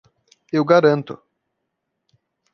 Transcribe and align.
Eu 0.57 0.63
garanto 0.71 1.13